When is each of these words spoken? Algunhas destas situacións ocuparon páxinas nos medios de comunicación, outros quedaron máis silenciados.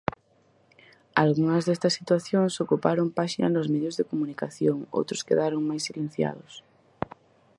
Algunhas 1.23 1.63
destas 1.67 1.93
situacións 1.99 2.59
ocuparon 2.63 3.15
páxinas 3.19 3.53
nos 3.53 3.71
medios 3.73 3.95
de 3.97 4.07
comunicación, 4.11 4.77
outros 4.97 5.25
quedaron 5.27 5.61
máis 5.69 5.85
silenciados. 5.87 6.53